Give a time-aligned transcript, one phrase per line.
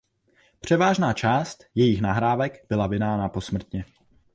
[0.59, 3.85] Převážná část jejích nahrávek byla vydána posmrtně.